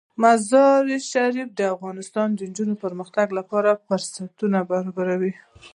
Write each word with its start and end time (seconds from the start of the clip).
مزارشریف 0.21 1.49
د 1.55 1.59
افغان 1.73 1.97
نجونو 2.49 2.73
د 2.77 2.81
پرمختګ 2.85 3.27
لپاره 3.39 3.69
فرصتونه 3.87 4.59
برابروي. 4.69 5.33